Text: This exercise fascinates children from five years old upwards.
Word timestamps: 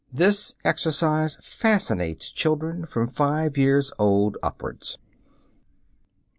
This 0.11 0.55
exercise 0.63 1.35
fascinates 1.43 2.31
children 2.31 2.87
from 2.87 3.07
five 3.07 3.55
years 3.55 3.91
old 3.99 4.35
upwards. 4.41 4.97